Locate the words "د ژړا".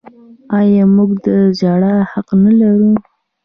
1.25-1.93